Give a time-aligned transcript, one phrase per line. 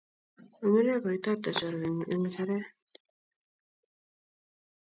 [0.63, 2.67] Amune koitorte chorwet ngug eng ngecheret.